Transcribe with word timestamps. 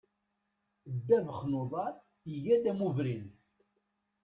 Ddabex 0.95 1.39
n 1.49 1.57
uḍar 1.61 1.93
iga 2.33 2.55
d 2.63 2.65
amubrin. 2.71 3.25